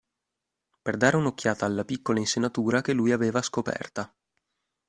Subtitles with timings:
[0.81, 4.11] Per dare un'occhiata alla piccola insenatura che lui aveva scoperta.